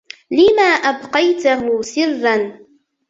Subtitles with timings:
[0.31, 2.59] لمَ أبقيته سرًّا؟